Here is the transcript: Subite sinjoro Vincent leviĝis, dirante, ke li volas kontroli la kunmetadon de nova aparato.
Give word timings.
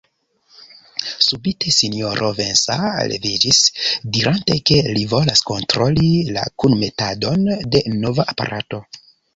Subite 1.25 1.73
sinjoro 1.75 2.31
Vincent 2.39 2.97
leviĝis, 3.13 3.61
dirante, 4.17 4.59
ke 4.71 4.81
li 4.97 5.07
volas 5.15 5.47
kontroli 5.53 6.11
la 6.39 6.51
kunmetadon 6.65 7.49
de 7.77 7.87
nova 8.03 8.31
aparato. 8.37 8.87